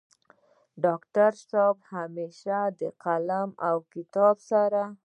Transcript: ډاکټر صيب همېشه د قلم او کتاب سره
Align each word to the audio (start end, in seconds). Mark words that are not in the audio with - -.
ډاکټر 0.83 1.31
صيب 1.49 1.77
همېشه 1.93 2.59
د 2.79 2.81
قلم 3.03 3.49
او 3.67 3.75
کتاب 3.93 4.35
سره 4.49 4.83